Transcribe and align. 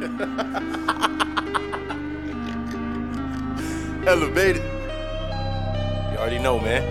Elevated. 4.06 4.62
You 4.62 6.16
already 6.16 6.38
know, 6.38 6.58
man. 6.58 6.82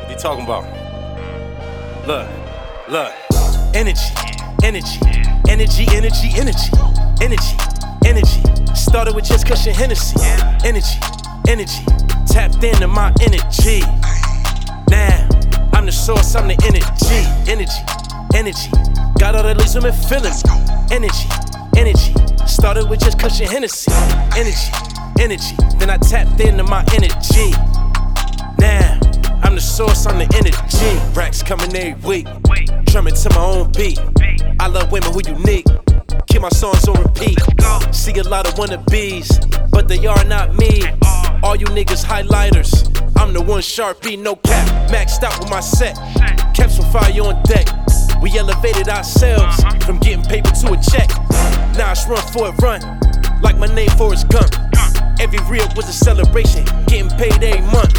What 0.00 0.10
you 0.10 0.16
talking 0.16 0.44
about? 0.44 0.64
Look, 2.06 2.26
look. 2.88 3.12
Energy, 3.74 4.14
energy, 4.64 4.98
energy, 5.50 5.84
energy, 5.90 6.30
energy, 6.36 6.72
energy, 7.20 7.56
energy. 8.06 8.40
Started 8.74 9.14
with 9.14 9.26
just 9.26 9.46
cushion 9.46 9.74
Hennessy. 9.74 10.16
Energy, 10.64 10.98
energy. 11.48 11.84
Tapped 12.24 12.64
into 12.64 12.88
my 12.88 13.12
energy. 13.20 13.80
Now, 14.88 15.28
I'm 15.74 15.84
the 15.84 15.92
source, 15.92 16.34
I'm 16.34 16.48
the 16.48 16.56
energy, 16.64 17.26
energy, 17.50 17.82
energy. 18.34 18.70
Got 19.18 19.34
all 19.34 19.42
the 19.42 19.54
leaves 19.54 19.76
I'm 19.76 19.82
feeling. 19.92 20.32
Energy, 20.90 21.28
energy. 21.80 22.12
Started 22.46 22.88
with 22.88 23.00
just 23.00 23.18
cushion 23.18 23.46
Hennessy. 23.46 23.90
Energy, 24.36 24.70
energy. 25.18 25.56
Then 25.78 25.88
I 25.90 25.96
tapped 25.96 26.40
into 26.40 26.62
my 26.64 26.84
energy. 26.92 27.50
Now, 28.58 29.00
I'm 29.42 29.54
the 29.54 29.60
source, 29.60 30.06
I'm 30.06 30.18
the 30.18 30.28
energy. 30.36 31.18
Racks 31.18 31.42
coming 31.42 31.74
every 31.74 32.08
week. 32.08 32.26
Drumming 32.84 33.14
to 33.14 33.30
my 33.30 33.44
own 33.44 33.72
beat. 33.72 33.98
I 34.60 34.66
love 34.66 34.92
women 34.92 35.12
who 35.12 35.20
unique. 35.26 35.66
Keep 36.28 36.42
my 36.42 36.50
songs 36.50 36.86
on 36.86 37.02
repeat. 37.02 37.38
See 37.92 38.12
a 38.18 38.24
lot 38.24 38.46
of 38.46 38.54
wannabes, 38.54 39.28
but 39.70 39.88
they 39.88 40.06
are 40.06 40.24
not 40.24 40.56
me. 40.56 40.82
All 41.42 41.56
you 41.56 41.66
niggas 41.66 42.04
highlighters. 42.04 42.86
I'm 43.16 43.32
the 43.32 43.40
one 43.40 43.62
sharpie, 43.62 44.18
no 44.18 44.36
cap. 44.36 44.90
Maxed 44.90 45.22
out 45.22 45.38
with 45.38 45.50
my 45.50 45.60
set. 45.60 45.96
Kept 46.54 46.72
some 46.72 46.90
fire 46.92 47.10
on 47.22 47.42
deck. 47.44 47.66
We 48.22 48.38
elevated 48.38 48.88
ourselves 48.88 49.62
from 49.84 49.98
getting 49.98 50.22
paper 50.24 50.50
to 50.50 50.72
a 50.72 50.76
check. 50.76 51.08
Run 52.10 52.26
for 52.34 52.48
it, 52.48 52.58
run. 52.58 52.82
Like 53.40 53.56
my 53.56 53.68
name 53.72 53.88
Forrest 53.90 54.28
Gump. 54.30 54.50
Every 55.20 55.38
reel 55.46 55.68
was 55.76 55.88
a 55.88 55.92
celebration, 55.92 56.64
getting 56.90 57.08
paid 57.10 57.38
every 57.38 57.62
month. 57.70 57.94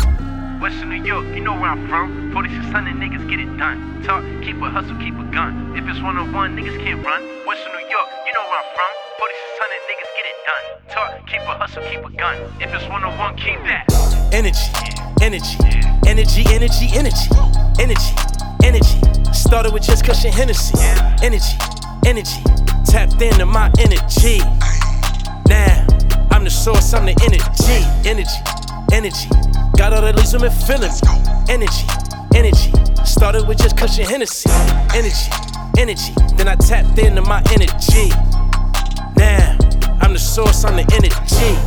Western 0.59 0.89
New 0.89 1.01
York, 1.01 1.33
you 1.33 1.39
know 1.39 1.53
where 1.53 1.71
I'm 1.71 1.87
from. 1.87 2.33
4600 2.33 2.91
niggas 2.95 3.29
get 3.29 3.39
it 3.39 3.47
done. 3.55 4.03
Talk, 4.03 4.21
keep 4.43 4.61
a 4.61 4.69
hustle, 4.69 4.97
keep 4.97 5.15
a 5.15 5.23
gun. 5.31 5.77
If 5.77 5.87
it's 5.87 6.03
one 6.03 6.17
on 6.17 6.33
one, 6.33 6.57
niggas 6.57 6.75
can't 6.83 6.99
run. 7.05 7.23
Western 7.47 7.71
New 7.71 7.87
York, 7.87 8.09
you 8.27 8.33
know 8.35 8.43
where 8.51 8.59
I'm 8.59 8.67
from. 8.75 8.91
4600 9.15 9.79
niggas 9.87 10.11
get 10.19 10.25
it 10.27 10.37
done. 10.43 10.63
Talk, 10.91 11.27
keep 11.31 11.41
a 11.47 11.55
hustle, 11.55 11.83
keep 11.87 12.03
a 12.03 12.11
gun. 12.11 12.35
If 12.59 12.67
it's 12.75 12.89
one 12.91 13.05
on 13.05 13.17
one, 13.17 13.37
keep 13.37 13.63
that. 13.63 13.87
Energy, 14.35 14.59
energy, 15.23 15.55
energy, 16.05 16.43
energy, 16.51 16.91
energy, 16.99 17.31
energy, 17.79 18.13
energy. 18.61 18.99
Started 19.31 19.71
with 19.71 19.83
just 19.83 20.03
cushion 20.03 20.33
Hennessy. 20.33 20.75
Energy, 21.23 21.55
energy. 22.05 22.60
Tapped 22.91 23.21
into 23.21 23.45
my 23.45 23.71
energy. 23.79 24.39
Now, 25.47 25.87
I'm 26.29 26.43
the 26.43 26.49
source, 26.49 26.93
I'm 26.93 27.05
the 27.05 27.15
energy, 27.23 27.87
energy, 28.03 28.35
energy. 28.91 29.29
Got 29.77 29.93
all 29.93 30.01
the 30.01 30.11
leaves 30.11 30.33
I'm 30.33 30.41
feeling. 30.67 30.91
Energy, 31.47 31.87
energy. 32.35 32.73
Started 33.05 33.47
with 33.47 33.59
just 33.59 33.77
cushion 33.77 34.03
Hennessy. 34.03 34.49
Energy, 34.93 35.31
energy. 35.77 36.13
Then 36.35 36.49
I 36.49 36.55
tapped 36.55 36.99
into 36.99 37.21
my 37.21 37.41
energy. 37.53 38.09
Now, 39.15 39.55
I'm 40.01 40.11
the 40.11 40.19
source, 40.19 40.65
I'm 40.65 40.75
the 40.75 40.83
energy. 40.93 41.15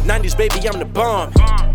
90s, 0.06 0.36
baby, 0.36 0.69
I'm 0.69 0.78
the 0.78 0.84
bomb. 0.84 1.33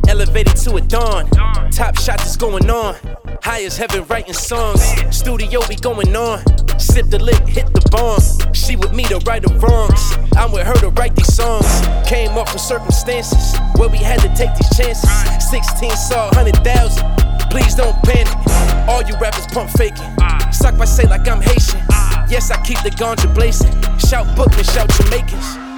Elevated 0.07 0.57
to 0.57 0.75
a 0.75 0.81
dawn. 0.81 1.27
Top 1.71 1.97
shot 1.97 2.19
that's 2.19 2.37
going 2.37 2.69
on. 2.69 2.93
High 3.41 3.63
as 3.63 3.77
heaven, 3.77 4.05
writing 4.09 4.35
songs. 4.35 4.83
Studio 5.09 5.65
be 5.67 5.75
going 5.75 6.15
on. 6.15 6.43
Sip 6.79 7.09
the 7.09 7.19
lick, 7.19 7.45
hit 7.47 7.67
the 7.73 7.81
bomb. 7.91 8.19
She 8.53 8.75
with 8.75 8.93
me 8.93 9.03
to 9.05 9.19
right 9.27 9.41
the 9.41 9.53
wrongs. 9.59 10.01
I'm 10.35 10.51
with 10.51 10.65
her 10.65 10.73
to 10.75 10.89
write 10.89 11.15
these 11.15 11.33
songs. 11.33 11.67
Came 12.07 12.37
up 12.37 12.49
from 12.49 12.59
circumstances 12.59 13.59
where 13.75 13.89
we 13.89 13.97
had 13.97 14.19
to 14.21 14.29
take 14.35 14.55
these 14.55 14.69
chances. 14.77 15.09
16 15.49 15.91
saw 15.91 16.27
100,000. 16.33 17.29
Please 17.51 17.75
don't 17.75 17.95
panic. 18.03 18.33
All 18.87 19.03
you 19.03 19.15
rappers 19.19 19.45
pump 19.47 19.69
faking. 19.71 20.09
Suck 20.51 20.75
my 20.75 20.85
say 20.85 21.05
like 21.05 21.27
I'm 21.27 21.41
Haitian. 21.41 21.81
Yes, 22.29 22.51
I 22.51 22.61
keep 22.63 22.81
the 22.83 22.91
ganja 22.91 23.33
blazing. 23.33 23.73
Shout 23.97 24.35
Brooklyn, 24.35 24.63
shout 24.63 24.89
Jamaicans. 24.89 25.68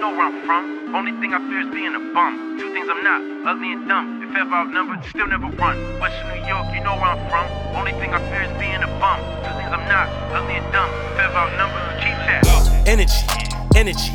Know 0.00 0.10
where 0.10 0.26
I'm 0.30 0.46
from. 0.46 0.94
Only 0.94 1.12
thing 1.18 1.34
I 1.34 1.38
fear 1.48 1.60
is 1.60 1.70
being 1.74 1.94
a 1.94 1.98
bum. 2.14 2.58
Two 2.58 2.72
things 2.72 2.86
I'm 2.88 3.02
not, 3.02 3.20
ugly 3.50 3.72
and 3.72 3.88
dumb. 3.88 4.22
If 4.22 4.34
ever 4.34 4.54
outnumbered, 4.54 5.04
still 5.10 5.26
never 5.26 5.50
run. 5.58 5.76
Western 5.98 6.28
New 6.38 6.46
York, 6.46 6.66
you 6.72 6.80
know 6.86 6.94
where 6.94 7.10
I'm 7.18 7.22
from. 7.26 7.46
Only 7.74 7.92
thing 7.98 8.14
I 8.14 8.22
fear 8.30 8.46
is 8.46 8.54
being 8.58 8.78
a 8.78 8.90
bum. 9.02 9.18
Two 9.42 9.52
things 9.58 9.70
I'm 9.74 9.86
not, 9.90 10.06
ugly 10.30 10.54
and 10.54 10.72
dumb. 10.72 10.90
If 11.12 11.18
ever 11.18 11.34
outnumbered, 11.34 11.98
keep 11.98 12.14
that. 12.30 12.46
Energy, 12.86 13.26
energy, 13.74 14.10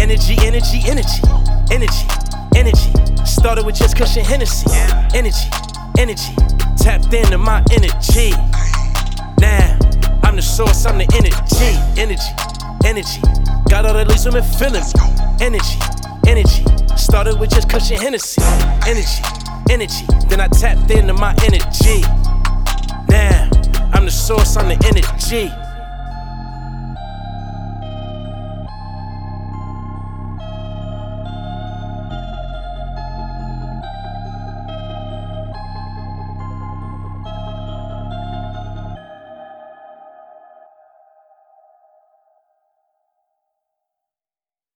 energy, 0.00 0.36
energy, 0.40 0.80
energy, 0.88 1.20
energy, 1.70 2.06
energy. 2.56 2.90
Started 3.24 3.66
with 3.66 3.76
just 3.76 3.96
cushion 3.96 4.24
Hennessy. 4.24 4.66
Energy, 5.12 5.48
energy. 5.98 6.32
Tapped 6.80 7.12
into 7.12 7.36
my 7.36 7.62
energy. 7.72 8.32
Now, 9.38 9.78
I'm 10.24 10.36
the 10.36 10.42
source, 10.42 10.86
I'm 10.86 10.96
the 10.96 11.08
energy, 11.12 11.76
energy, 12.00 12.32
energy. 12.86 13.20
Got 13.68 13.84
all 13.84 13.94
the 13.94 14.04
leaves 14.04 14.26
I'm 14.26 14.40
feeling. 14.56 14.82
Energy, 15.40 15.78
energy. 16.26 16.64
Started 16.96 17.38
with 17.38 17.50
just 17.50 17.68
cushion 17.68 17.98
Hennessy. 17.98 18.40
Energy, 18.86 19.22
energy. 19.68 20.06
Then 20.28 20.40
I 20.40 20.48
tapped 20.48 20.90
into 20.90 21.12
my 21.12 21.34
energy. 21.42 22.02
Now, 23.08 23.50
I'm 23.92 24.04
the 24.04 24.10
source, 24.10 24.56
I'm 24.56 24.68
the 24.68 24.78
energy. 24.86 25.65